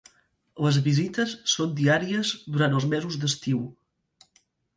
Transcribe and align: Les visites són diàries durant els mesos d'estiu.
Les 0.67 0.77
visites 0.87 1.35
són 1.53 1.75
diàries 1.81 2.31
durant 2.57 2.75
els 2.79 2.89
mesos 2.95 3.19
d'estiu. 3.25 3.63